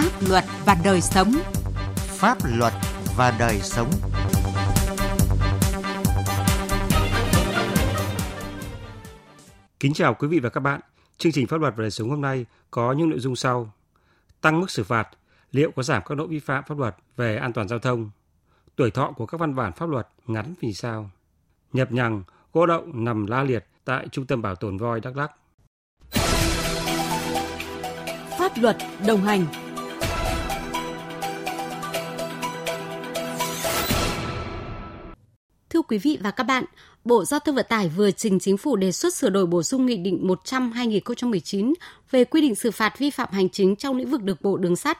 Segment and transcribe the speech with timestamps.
[0.00, 1.32] Pháp luật và đời sống.
[1.94, 2.72] Pháp luật
[3.16, 3.90] và đời sống.
[9.80, 10.80] Kính chào quý vị và các bạn.
[11.18, 13.72] Chương trình Pháp luật và đời sống hôm nay có những nội dung sau.
[14.40, 15.08] Tăng mức xử phạt,
[15.52, 18.10] liệu có giảm các lỗi vi phạm pháp luật về an toàn giao thông?
[18.76, 21.10] Tuổi thọ của các văn bản pháp luật ngắn vì sao?
[21.72, 22.22] Nhập nhằng,
[22.52, 25.30] gỗ đậu nằm la liệt tại Trung tâm Bảo tồn voi Đắk Lắk.
[28.38, 29.46] Pháp luật đồng hành
[35.90, 36.64] quý vị và các bạn,
[37.04, 39.86] Bộ Giao thông Vận tải vừa trình chính phủ đề xuất sửa đổi bổ sung
[39.86, 41.74] Nghị định 100-2019
[42.10, 44.76] về quy định xử phạt vi phạm hành chính trong lĩnh vực đường bộ đường
[44.76, 44.98] sắt,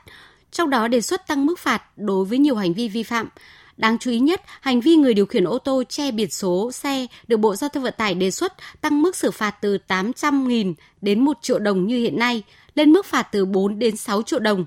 [0.50, 3.28] trong đó đề xuất tăng mức phạt đối với nhiều hành vi vi phạm.
[3.76, 7.06] Đáng chú ý nhất, hành vi người điều khiển ô tô che biển số xe
[7.28, 11.20] được Bộ Giao thông Vận tải đề xuất tăng mức xử phạt từ 800.000 đến
[11.24, 12.42] 1 triệu đồng như hiện nay,
[12.74, 14.66] lên mức phạt từ 4 đến 6 triệu đồng.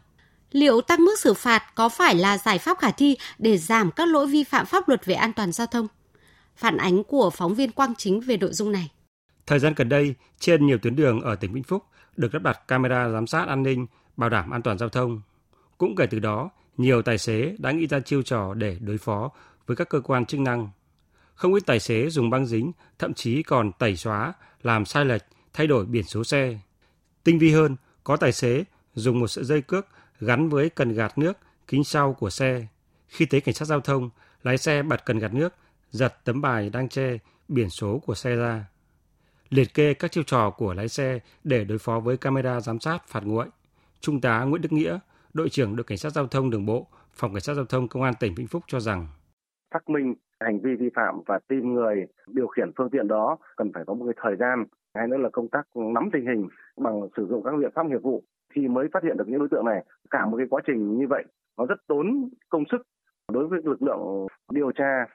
[0.51, 4.07] Liệu tăng mức xử phạt có phải là giải pháp khả thi để giảm các
[4.07, 5.87] lỗi vi phạm pháp luật về an toàn giao thông?
[6.55, 8.91] Phản ánh của phóng viên Quang Chính về nội dung này.
[9.45, 11.83] Thời gian gần đây, trên nhiều tuyến đường ở tỉnh Vĩnh Phúc
[12.17, 13.87] được lắp đặt camera giám sát an ninh,
[14.17, 15.21] bảo đảm an toàn giao thông.
[15.77, 19.31] Cũng kể từ đó, nhiều tài xế đã nghĩ ra chiêu trò để đối phó
[19.65, 20.69] với các cơ quan chức năng.
[21.35, 25.23] Không ít tài xế dùng băng dính, thậm chí còn tẩy xóa, làm sai lệch,
[25.53, 26.59] thay đổi biển số xe.
[27.23, 28.63] Tinh vi hơn, có tài xế
[28.95, 29.87] dùng một sợi dây cước
[30.19, 31.37] gắn với cần gạt nước
[31.67, 32.67] kính sau của xe.
[33.07, 34.09] Khi thấy cảnh sát giao thông,
[34.43, 35.53] lái xe bật cần gạt nước,
[35.93, 38.65] giật tấm bài đang che biển số của xe ra.
[39.49, 43.07] Liệt kê các chiêu trò của lái xe để đối phó với camera giám sát
[43.07, 43.45] phạt nguội.
[43.99, 44.99] Trung tá Nguyễn Đức Nghĩa,
[45.33, 48.03] đội trưởng đội cảnh sát giao thông đường bộ, phòng cảnh sát giao thông công
[48.03, 49.07] an tỉnh Vĩnh Phúc cho rằng
[49.73, 53.71] xác minh hành vi vi phạm và tìm người điều khiển phương tiện đó cần
[53.73, 57.01] phải có một cái thời gian hay nữa là công tác nắm tình hình bằng
[57.17, 58.23] sử dụng các biện pháp nghiệp vụ
[58.55, 61.07] thì mới phát hiện được những đối tượng này cả một cái quá trình như
[61.09, 61.23] vậy
[61.57, 62.81] nó rất tốn công sức
[63.31, 65.05] đối với lực lượng điều tra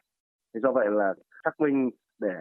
[0.54, 1.14] do vậy là
[1.44, 2.34] xác minh để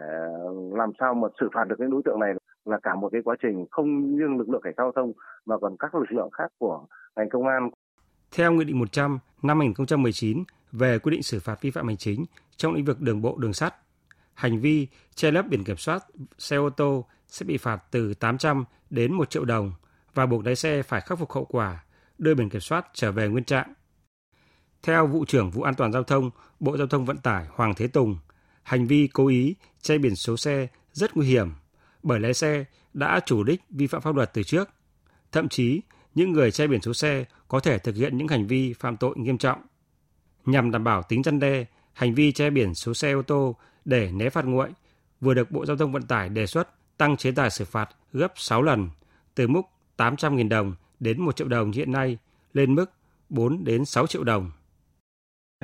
[0.72, 3.36] làm sao mà xử phạt được những đối tượng này là cả một cái quá
[3.42, 5.12] trình không riêng lực lượng cảnh sát giao thông
[5.46, 6.86] mà còn các lực lượng khác của
[7.16, 7.70] ngành công an.
[8.36, 12.24] Theo Nghị định 100 năm 2019 về quy định xử phạt vi phạm hành chính
[12.56, 13.74] trong lĩnh vực đường bộ đường sắt,
[14.34, 16.02] hành vi che lấp biển kiểm soát
[16.38, 19.72] xe ô tô sẽ bị phạt từ 800 đến 1 triệu đồng
[20.14, 21.84] và buộc lái xe phải khắc phục hậu quả,
[22.18, 23.72] đưa biển kiểm soát trở về nguyên trạng.
[24.82, 26.30] Theo vụ trưởng vụ an toàn giao thông,
[26.60, 28.18] Bộ Giao thông Vận tải Hoàng Thế Tùng,
[28.62, 31.50] hành vi cố ý che biển số xe rất nguy hiểm
[32.02, 34.68] bởi lái xe đã chủ đích vi phạm pháp luật từ trước.
[35.32, 35.80] Thậm chí,
[36.14, 39.14] những người che biển số xe có thể thực hiện những hành vi phạm tội
[39.16, 39.60] nghiêm trọng.
[40.46, 44.10] Nhằm đảm bảo tính răn đe, hành vi che biển số xe ô tô để
[44.12, 44.68] né phạt nguội
[45.20, 48.32] vừa được Bộ Giao thông Vận tải đề xuất tăng chế tài xử phạt gấp
[48.36, 48.90] 6 lần,
[49.34, 49.62] từ mức
[49.96, 52.18] 800.000 đồng đến 1 triệu đồng hiện nay
[52.52, 52.92] lên mức
[53.28, 54.50] 4 đến 6 triệu đồng.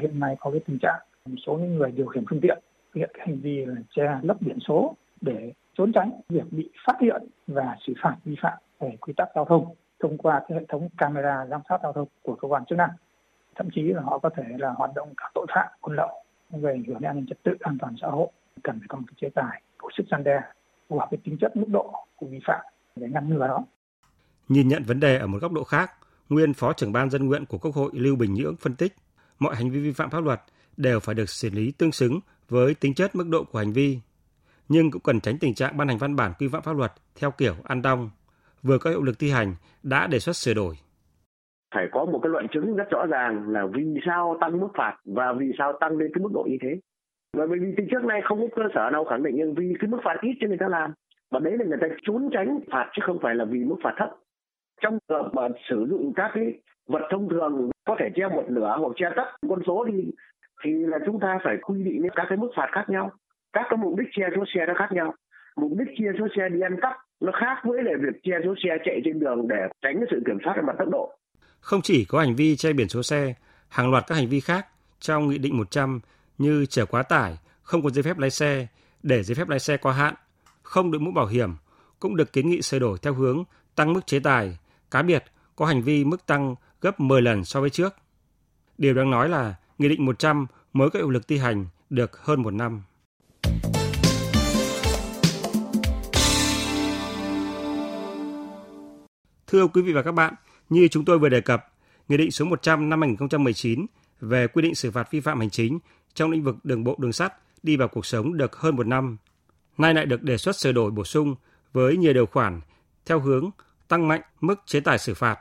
[0.01, 2.59] Hiện nay có cái tình trạng một số những người điều khiển phương tiện
[2.95, 6.71] thực hiện cái hành vi là che lấp biển số để trốn tránh việc bị
[6.87, 10.59] phát hiện và xử phạt vi phạm về quy tắc giao thông thông qua cái
[10.59, 12.91] hệ thống camera giám sát giao thông của cơ quan chức năng.
[13.57, 16.73] Thậm chí là họ có thể là hoạt động cả tội phạm buôn lậu về
[16.73, 18.29] ảnh hưởng đến an ninh trật tự an toàn xã hội
[18.63, 20.41] cần phải có một chế tài đủ sức gian đe
[20.89, 22.65] phù hợp với tính chất mức độ của vi phạm
[22.97, 23.65] để ngăn ngừa đó.
[24.49, 25.91] Nhìn nhận vấn đề ở một góc độ khác,
[26.29, 28.93] nguyên Phó trưởng ban dân nguyện của Quốc hội Lưu Bình Nhưỡng phân tích
[29.39, 30.41] mọi hành vi vi phạm pháp luật
[30.77, 33.99] đều phải được xử lý tương xứng với tính chất mức độ của hành vi,
[34.69, 37.31] nhưng cũng cần tránh tình trạng ban hành văn bản quy phạm pháp luật theo
[37.31, 38.11] kiểu ăn đong,
[38.63, 40.75] vừa có hiệu lực thi hành đã đề xuất sửa đổi.
[41.75, 44.97] Phải có một cái luận chứng rất rõ ràng là vì sao tăng mức phạt
[45.05, 46.81] và vì sao tăng lên cái mức độ như thế.
[47.37, 49.75] Và bởi vì từ trước nay không có cơ sở nào khẳng định nhưng vì
[49.81, 50.93] cái mức phạt ít cho người ta làm.
[51.31, 53.95] Và đấy là người ta trốn tránh phạt chứ không phải là vì mức phạt
[53.99, 54.09] thấp.
[54.81, 56.45] Trong trường hợp mà sử dụng các cái
[56.87, 59.49] vật thông thường có thể che một nửa hoặc che tất.
[59.49, 60.11] Con số thì
[60.65, 63.11] thì là chúng ta phải quy định các cái mức phạt khác nhau.
[63.53, 65.15] Các cái mục đích che số xe nó khác nhau.
[65.57, 68.55] Mục đích che số xe đi ăn cắp nó khác với lại việc che số
[68.65, 71.17] xe chạy trên đường để tránh cái sự kiểm soát về mặt tốc độ.
[71.61, 73.35] Không chỉ có hành vi che biển số xe,
[73.69, 74.67] hàng loạt các hành vi khác
[74.99, 76.01] trong nghị định 100
[76.39, 78.67] như chở quá tải, không có giấy phép lái xe,
[79.03, 80.15] để giấy phép lái xe qua hạn,
[80.63, 81.51] không đội mũ bảo hiểm
[82.01, 83.45] cũng được kiến nghị sửa đổi theo hướng
[83.75, 84.59] tăng mức chế tài,
[84.91, 85.25] cá biệt
[85.57, 86.55] có hành vi mức tăng
[86.85, 87.95] gấp 10 lần so với trước.
[88.79, 92.43] Điều đáng nói là Nghị định 100 mới có hiệu lực thi hành được hơn
[92.43, 92.83] một năm.
[99.47, 100.35] Thưa quý vị và các bạn,
[100.69, 101.73] như chúng tôi vừa đề cập,
[102.09, 103.87] Nghị định số 100 năm 2019
[104.21, 105.79] về quy định xử phạt vi phạm hành chính
[106.15, 109.17] trong lĩnh vực đường bộ đường sắt đi vào cuộc sống được hơn một năm.
[109.79, 111.35] Nay lại được đề xuất sửa đổi bổ sung
[111.73, 112.61] với nhiều điều khoản
[113.07, 113.51] theo hướng
[113.89, 115.39] tăng mạnh mức chế tài xử phạt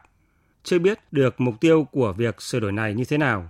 [0.64, 3.50] chưa biết được mục tiêu của việc sửa đổi này như thế nào.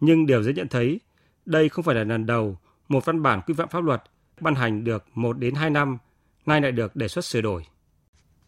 [0.00, 1.00] Nhưng điều dễ nhận thấy,
[1.46, 2.58] đây không phải là lần đầu
[2.88, 4.02] một văn bản quy phạm pháp luật
[4.40, 5.98] ban hành được 1 đến 2 năm,
[6.46, 7.66] nay lại được đề xuất sửa đổi.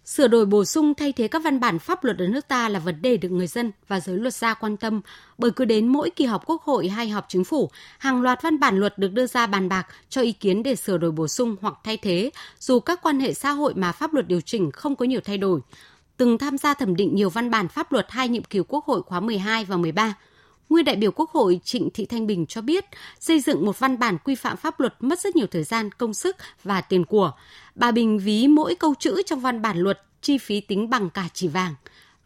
[0.04, 2.78] Sửa đổi bổ sung thay thế các văn bản pháp luật ở nước ta là
[2.78, 5.00] vấn đề được người dân và giới luật gia quan tâm,
[5.38, 8.60] bởi cứ đến mỗi kỳ họp Quốc hội hay họp chính phủ, hàng loạt văn
[8.60, 11.56] bản luật được đưa ra bàn bạc cho ý kiến để sửa đổi bổ sung
[11.60, 14.96] hoặc thay thế, dù các quan hệ xã hội mà pháp luật điều chỉnh không
[14.96, 15.60] có nhiều thay đổi.
[16.18, 19.02] Từng tham gia thẩm định nhiều văn bản pháp luật hai nhiệm kỳ Quốc hội
[19.02, 20.14] khóa 12 và 13,
[20.68, 22.84] Nguyên đại biểu Quốc hội Trịnh Thị Thanh Bình cho biết,
[23.18, 26.14] xây dựng một văn bản quy phạm pháp luật mất rất nhiều thời gian, công
[26.14, 27.32] sức và tiền của.
[27.74, 31.22] Bà Bình ví mỗi câu chữ trong văn bản luật chi phí tính bằng cả
[31.32, 31.74] chỉ vàng.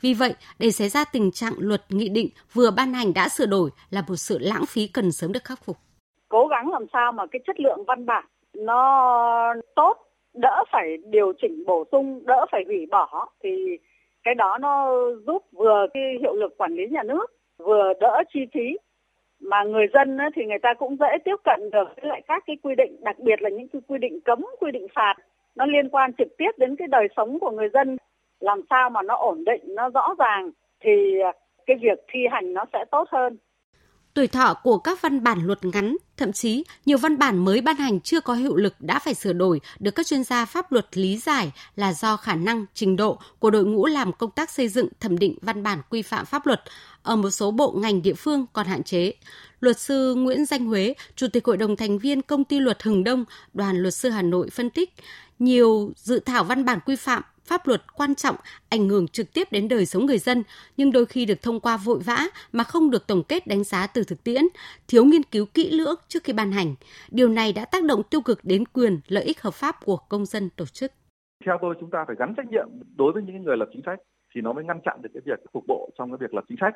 [0.00, 3.46] Vì vậy, để xảy ra tình trạng luật nghị định vừa ban hành đã sửa
[3.46, 5.76] đổi là một sự lãng phí cần sớm được khắc phục.
[6.28, 8.24] Cố gắng làm sao mà cái chất lượng văn bản
[8.54, 9.96] nó tốt,
[10.34, 13.78] đỡ phải điều chỉnh bổ sung, đỡ phải hủy bỏ thì
[14.24, 14.96] cái đó nó
[15.26, 17.26] giúp vừa cái hiệu lực quản lý nhà nước
[17.58, 18.78] vừa đỡ chi phí.
[19.40, 22.56] Mà người dân thì người ta cũng dễ tiếp cận được với lại các cái
[22.62, 25.14] quy định đặc biệt là những cái quy định cấm quy định phạt
[25.54, 27.96] nó liên quan trực tiếp đến cái đời sống của người dân.
[28.40, 30.50] Làm sao mà nó ổn định nó rõ ràng
[30.80, 31.18] thì
[31.66, 33.36] cái việc thi hành nó sẽ tốt hơn.
[34.14, 37.76] Tuổi thọ của các văn bản luật ngắn, thậm chí nhiều văn bản mới ban
[37.76, 40.98] hành chưa có hiệu lực đã phải sửa đổi được các chuyên gia pháp luật
[40.98, 44.68] lý giải là do khả năng, trình độ của đội ngũ làm công tác xây
[44.68, 46.62] dựng thẩm định văn bản quy phạm pháp luật
[47.02, 49.12] ở một số bộ ngành địa phương còn hạn chế.
[49.60, 53.04] Luật sư Nguyễn Danh Huế, Chủ tịch Hội đồng thành viên Công ty Luật Hừng
[53.04, 53.24] Đông,
[53.54, 54.94] Đoàn Luật sư Hà Nội phân tích,
[55.38, 58.36] nhiều dự thảo văn bản quy phạm pháp luật quan trọng
[58.68, 60.42] ảnh hưởng trực tiếp đến đời sống người dân
[60.76, 62.18] nhưng đôi khi được thông qua vội vã
[62.52, 64.42] mà không được tổng kết đánh giá từ thực tiễn,
[64.88, 66.74] thiếu nghiên cứu kỹ lưỡng trước khi ban hành.
[67.10, 70.26] Điều này đã tác động tiêu cực đến quyền lợi ích hợp pháp của công
[70.26, 70.92] dân tổ chức.
[71.46, 73.98] Theo tôi chúng ta phải gắn trách nhiệm đối với những người lập chính sách
[74.34, 76.58] thì nó mới ngăn chặn được cái việc cục bộ trong cái việc lập chính
[76.60, 76.74] sách.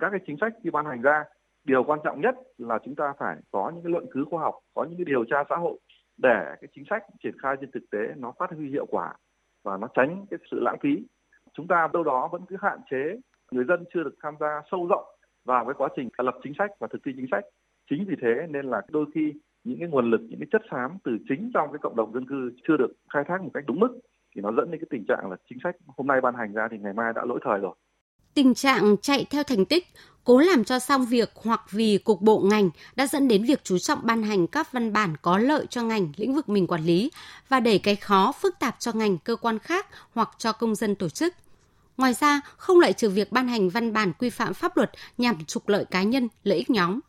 [0.00, 1.24] Các cái chính sách khi ban hành ra,
[1.64, 4.54] điều quan trọng nhất là chúng ta phải có những cái luận cứ khoa học,
[4.74, 5.78] có những cái điều tra xã hội
[6.16, 9.14] để cái chính sách triển khai trên thực tế nó phát huy hiệu quả
[9.64, 11.06] và nó tránh cái sự lãng phí.
[11.52, 13.20] Chúng ta đâu đó vẫn cứ hạn chế
[13.50, 15.04] người dân chưa được tham gia sâu rộng
[15.44, 17.44] vào cái quá trình lập chính sách và thực thi chính sách.
[17.90, 19.32] Chính vì thế nên là đôi khi
[19.64, 22.26] những cái nguồn lực, những cái chất xám từ chính trong cái cộng đồng dân
[22.26, 24.00] cư chưa được khai thác một cách đúng mức
[24.34, 26.68] thì nó dẫn đến cái tình trạng là chính sách hôm nay ban hành ra
[26.70, 27.74] thì ngày mai đã lỗi thời rồi.
[28.34, 29.88] Tình trạng chạy theo thành tích,
[30.24, 33.78] cố làm cho xong việc hoặc vì cục bộ ngành đã dẫn đến việc chú
[33.78, 37.10] trọng ban hành các văn bản có lợi cho ngành lĩnh vực mình quản lý
[37.48, 40.94] và đẩy cái khó phức tạp cho ngành cơ quan khác hoặc cho công dân
[40.94, 41.34] tổ chức.
[41.96, 45.44] Ngoài ra, không loại trừ việc ban hành văn bản quy phạm pháp luật nhằm
[45.44, 47.00] trục lợi cá nhân, lợi ích nhóm.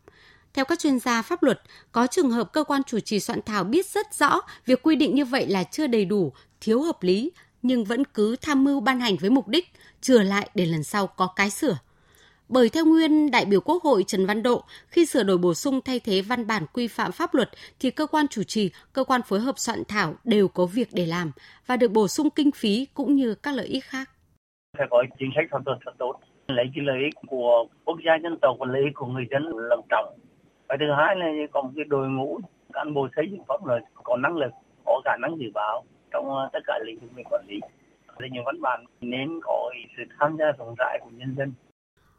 [0.53, 1.61] Theo các chuyên gia pháp luật,
[1.91, 5.15] có trường hợp cơ quan chủ trì soạn thảo biết rất rõ việc quy định
[5.15, 7.31] như vậy là chưa đầy đủ, thiếu hợp lý,
[7.67, 9.65] nhưng vẫn cứ tham mưu ban hành với mục đích
[10.01, 11.77] chừa lại để lần sau có cái sửa.
[12.49, 15.79] Bởi theo nguyên đại biểu Quốc hội Trần Văn Độ, khi sửa đổi bổ sung
[15.85, 19.21] thay thế văn bản quy phạm pháp luật thì cơ quan chủ trì, cơ quan
[19.21, 21.31] phối hợp soạn thảo đều có việc để làm
[21.67, 24.09] và được bổ sung kinh phí cũng như các lợi ích khác.
[24.77, 26.13] Phải có chính sách pháp luật thật tốt,
[26.47, 29.43] lấy cái lợi ích của quốc gia dân tộc và lợi ích của người dân
[29.69, 30.17] làm trọng.
[30.67, 32.39] Và thứ hai là có một cái đội ngũ
[32.73, 34.51] cán bộ xây dựng pháp luật có năng lực,
[34.85, 35.83] có khả năng dự báo
[36.15, 37.59] trong ờ, tất cả lĩnh vực mình quản lý.
[38.19, 41.53] Thì những văn bản nên có sự tham gia rộng rãi của nhân dân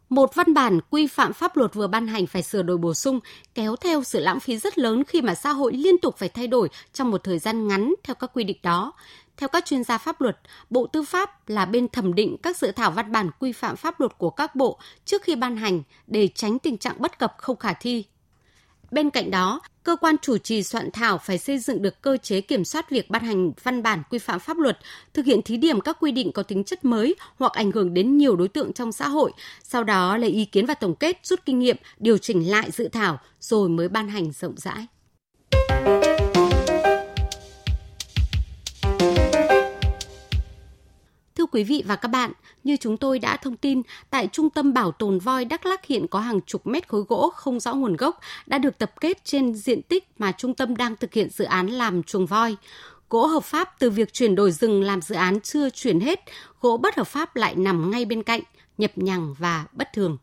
[0.08, 3.20] một văn bản quy phạm pháp luật vừa ban hành phải sửa đổi bổ sung
[3.54, 6.46] kéo theo sự lãng phí rất lớn khi mà xã hội liên tục phải thay
[6.46, 8.92] đổi trong một thời gian ngắn theo các quy định đó.
[9.36, 10.38] Theo các chuyên gia pháp luật,
[10.70, 14.00] Bộ Tư pháp là bên thẩm định các dự thảo văn bản quy phạm pháp
[14.00, 17.56] luật của các bộ trước khi ban hành để tránh tình trạng bất cập không
[17.56, 18.04] khả thi
[18.90, 22.40] Bên cạnh đó, cơ quan chủ trì soạn thảo phải xây dựng được cơ chế
[22.40, 24.78] kiểm soát việc ban hành văn bản quy phạm pháp luật,
[25.14, 28.16] thực hiện thí điểm các quy định có tính chất mới hoặc ảnh hưởng đến
[28.16, 31.40] nhiều đối tượng trong xã hội, sau đó lấy ý kiến và tổng kết rút
[31.44, 34.86] kinh nghiệm, điều chỉnh lại dự thảo rồi mới ban hành rộng rãi.
[41.56, 42.32] Quý vị và các bạn,
[42.64, 46.06] như chúng tôi đã thông tin, tại Trung tâm Bảo tồn voi Đắk lắc hiện
[46.06, 49.54] có hàng chục mét khối gỗ không rõ nguồn gốc đã được tập kết trên
[49.54, 52.56] diện tích mà trung tâm đang thực hiện dự án làm chuồng voi.
[53.10, 56.20] Gỗ hợp pháp từ việc chuyển đổi rừng làm dự án chưa chuyển hết,
[56.60, 58.40] gỗ bất hợp pháp lại nằm ngay bên cạnh,
[58.78, 60.18] nhập nhằng và bất thường.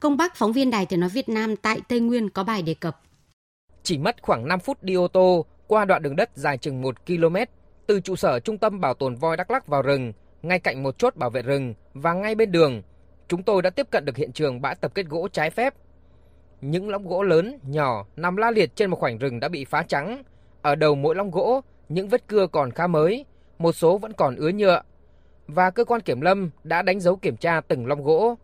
[0.00, 2.74] Công Bắc phóng viên Đài Tiếng Nói Việt Nam tại Tây Nguyên có bài đề
[2.74, 3.00] cập.
[3.82, 7.06] Chỉ mất khoảng 5 phút đi ô tô qua đoạn đường đất dài chừng 1
[7.06, 7.36] km
[7.86, 10.98] từ trụ sở Trung tâm Bảo tồn voi Đắk lắc vào rừng ngay cạnh một
[10.98, 12.82] chốt bảo vệ rừng và ngay bên đường,
[13.28, 15.74] chúng tôi đã tiếp cận được hiện trường bãi tập kết gỗ trái phép.
[16.60, 19.82] Những lóng gỗ lớn, nhỏ nằm la liệt trên một khoảnh rừng đã bị phá
[19.82, 20.22] trắng.
[20.62, 23.24] Ở đầu mỗi lóng gỗ, những vết cưa còn khá mới,
[23.58, 24.82] một số vẫn còn ứa nhựa.
[25.54, 28.34] và cơ quan kiểm lâm đã đánh dấu kiểm tra từng lông gỗ.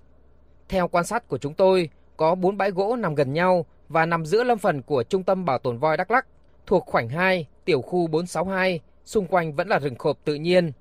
[0.68, 4.26] Theo quan sát của chúng tôi, có 4 bãi gỗ nằm gần nhau và nằm
[4.26, 6.26] giữa lâm phần của Trung tâm Bảo tồn voi Đắk Lắk,
[6.66, 10.72] thuộc khoảnh 2, tiểu khu 462, xung quanh vẫn là rừng khộp tự nhiên.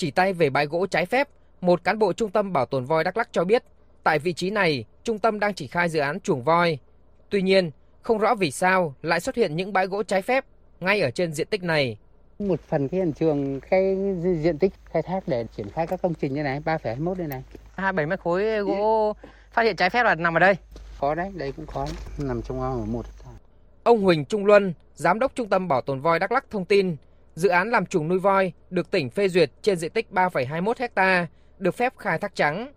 [0.00, 1.28] Chỉ tay về bãi gỗ trái phép,
[1.60, 3.64] một cán bộ Trung tâm Bảo tồn voi Đắk Lắk cho biết,
[4.02, 6.78] tại vị trí này, trung tâm đang triển khai dự án chuồng voi.
[7.30, 7.70] Tuy nhiên,
[8.02, 10.44] không rõ vì sao lại xuất hiện những bãi gỗ trái phép
[10.80, 11.96] ngay ở trên diện tích này.
[12.38, 16.14] Một phần cái hiện trường cái diện tích khai thác để triển khai các công
[16.14, 17.42] trình như này 3,21 đây này.
[17.76, 19.12] 27 mét khối gỗ
[19.52, 20.54] phát hiện trái phép là nằm ở đây.
[20.98, 21.86] Khó đấy, đây cũng khó.
[22.18, 23.06] Nằm trong một
[23.82, 26.96] Ông Huỳnh Trung Luân, Giám đốc Trung tâm Bảo tồn voi Đắk Lắk thông tin,
[27.34, 31.26] dự án làm chuồng nuôi voi được tỉnh phê duyệt trên diện tích 3,21 hecta
[31.58, 32.72] được phép khai thác trắng.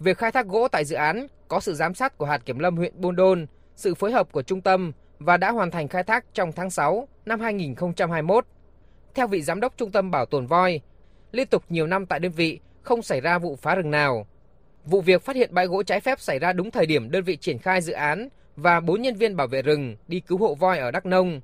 [0.00, 2.76] Việc khai thác gỗ tại dự án có sự giám sát của hạt kiểm lâm
[2.76, 3.46] huyện Buôn Đôn,
[3.76, 7.08] sự phối hợp của trung tâm và đã hoàn thành khai thác trong tháng 6
[7.26, 8.46] năm 2021.
[9.14, 10.80] Theo vị giám đốc Trung tâm Bảo tồn voi,
[11.32, 14.26] liên tục nhiều năm tại đơn vị không xảy ra vụ phá rừng nào.
[14.84, 17.36] Vụ việc phát hiện bãi gỗ trái phép xảy ra đúng thời điểm đơn vị
[17.36, 20.78] triển khai dự án và 4 nhân viên bảo vệ rừng đi cứu hộ voi
[20.78, 21.40] ở Đắk Nông.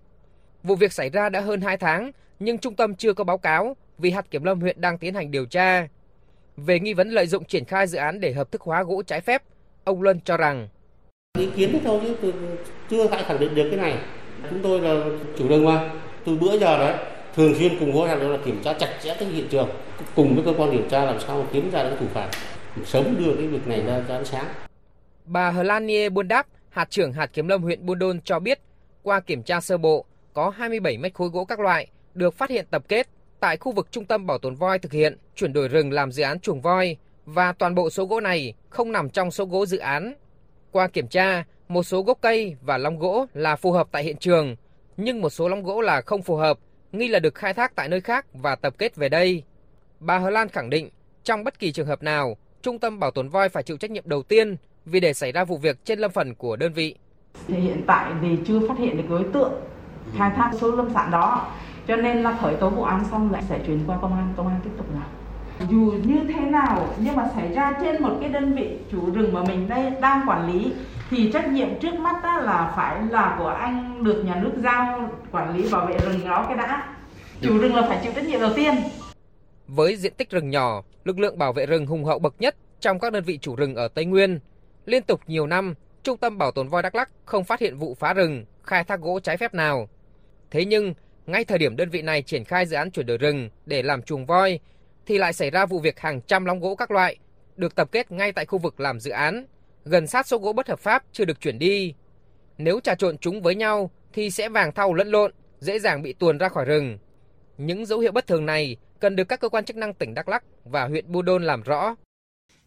[0.62, 2.12] Vụ việc xảy ra đã hơn 2 tháng,
[2.45, 5.31] nhưng trung tâm chưa có báo cáo vì hạt kiểm lâm huyện đang tiến hành
[5.31, 5.89] điều tra.
[6.57, 9.21] Về nghi vấn lợi dụng triển khai dự án để hợp thức hóa gỗ trái
[9.21, 9.43] phép,
[9.85, 10.69] ông Luân cho rằng
[11.39, 12.33] ý kiến thôi chứ
[12.91, 13.99] chưa ai khẳng định được cái này.
[14.51, 15.05] Chúng tôi là
[15.39, 15.91] chủ rừng mà,
[16.25, 16.95] từ bữa giờ đấy
[17.35, 19.69] thường xuyên cùng trợ là kiểm tra chặt chẽ cái hiện trường
[20.17, 22.29] cùng với cơ quan điều tra làm sao kiếm ra được thủ phạm
[22.85, 24.45] sớm đưa cái việc này ra, ra ánh sáng.
[25.25, 28.39] Bà Hờ Lan Nie Buôn Đáp, hạt trưởng hạt kiểm lâm huyện Buôn Đôn cho
[28.39, 28.61] biết,
[29.03, 32.66] qua kiểm tra sơ bộ, có 27 mét khối gỗ các loại được phát hiện
[32.71, 33.09] tập kết
[33.40, 36.23] tại khu vực trung tâm bảo tồn voi thực hiện chuyển đổi rừng làm dự
[36.23, 39.78] án chuồng voi và toàn bộ số gỗ này không nằm trong số gỗ dự
[39.78, 40.14] án.
[40.71, 44.16] Qua kiểm tra, một số gốc cây và long gỗ là phù hợp tại hiện
[44.16, 44.57] trường,
[44.97, 46.59] nhưng một số long gỗ là không phù hợp,
[46.92, 49.42] nghi là được khai thác tại nơi khác và tập kết về đây.
[50.00, 50.90] Bà Hờ Lan khẳng định,
[51.25, 54.09] trong bất kỳ trường hợp nào, Trung tâm Bảo tồn voi phải chịu trách nhiệm
[54.09, 56.95] đầu tiên vì để xảy ra vụ việc trên lâm phần của đơn vị.
[57.49, 59.52] Thì hiện tại thì chưa phát hiện được đối tượng
[60.16, 61.52] khai thác số lâm sản đó,
[61.89, 64.49] cho nên là khởi tố vụ án xong lại sẽ chuyển qua công an, công
[64.49, 65.07] an tiếp tục làm.
[65.71, 69.33] Dù như thế nào nhưng mà xảy ra trên một cái đơn vị chủ rừng
[69.33, 70.73] mà mình đây đang quản lý
[71.11, 75.11] thì trách nhiệm trước mắt đó là phải là của anh được nhà nước giao
[75.31, 76.95] quản lý bảo vệ rừng đó cái đã.
[77.41, 78.75] Chủ rừng là phải chịu trách nhiệm đầu tiên.
[79.69, 82.99] Với diện tích rừng nhỏ, lực lượng bảo vệ rừng hùng hậu bậc nhất trong
[82.99, 84.41] các đơn vị chủ rừng ở Tây Nguyên.
[84.87, 87.95] Liên tục nhiều năm, Trung tâm Bảo tồn voi Đắk Lắk không phát hiện vụ
[87.95, 89.89] phá rừng, khai thác gỗ trái phép nào.
[90.51, 90.95] Thế nhưng,
[91.26, 94.02] ngay thời điểm đơn vị này triển khai dự án chuyển đổi rừng để làm
[94.02, 94.61] chuồng voi,
[95.07, 97.17] thì lại xảy ra vụ việc hàng trăm lóng gỗ các loại
[97.57, 99.47] được tập kết ngay tại khu vực làm dự án,
[99.85, 101.95] gần sát số gỗ bất hợp pháp chưa được chuyển đi.
[102.59, 106.12] Nếu trà trộn chúng với nhau thì sẽ vàng thau lẫn lộn, dễ dàng bị
[106.12, 106.99] tuồn ra khỏi rừng.
[107.59, 110.29] Những dấu hiệu bất thường này cần được các cơ quan chức năng tỉnh Đắk
[110.29, 111.97] Lắk và huyện Buôn Đôn làm rõ.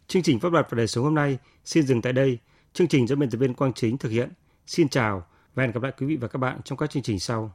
[0.06, 2.38] Chương trình pháp luật và đời sống hôm nay xin dừng tại đây.
[2.72, 4.28] Chương trình do biên tập viên Quang Chính thực hiện.
[4.66, 7.20] Xin chào và hẹn gặp lại quý vị và các bạn trong các chương trình
[7.20, 7.54] sau.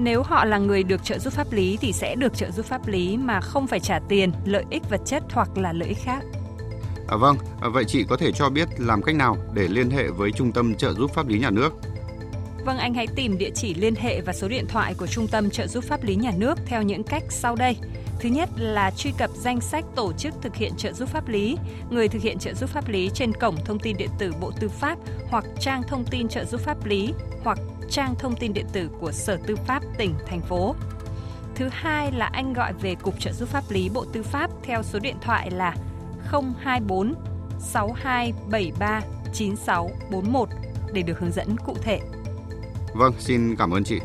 [0.00, 2.86] Nếu họ là người được trợ giúp pháp lý thì sẽ được trợ giúp pháp
[2.86, 6.24] lý mà không phải trả tiền, lợi ích vật chất hoặc là lợi ích khác.
[7.08, 10.08] À, vâng, à, vậy chị có thể cho biết làm cách nào để liên hệ
[10.08, 11.72] với Trung tâm trợ giúp pháp lý nhà nước?
[12.64, 15.50] Vâng, anh hãy tìm địa chỉ liên hệ và số điện thoại của Trung tâm
[15.50, 17.76] trợ giúp pháp lý nhà nước theo những cách sau đây.
[18.20, 21.56] Thứ nhất là truy cập danh sách tổ chức thực hiện trợ giúp pháp lý,
[21.90, 24.68] người thực hiện trợ giúp pháp lý trên cổng thông tin điện tử Bộ Tư
[24.68, 27.12] pháp hoặc trang thông tin trợ giúp pháp lý
[27.44, 27.58] hoặc
[27.90, 30.74] trang thông tin điện tử của Sở Tư pháp tỉnh, thành phố.
[31.54, 34.82] Thứ hai là anh gọi về Cục trợ giúp pháp lý Bộ Tư pháp theo
[34.82, 35.74] số điện thoại là
[36.60, 37.14] 024
[37.60, 39.00] 6273
[39.32, 40.48] 9641
[40.92, 42.00] để được hướng dẫn cụ thể.
[42.94, 44.00] Vâng, xin cảm ơn chị.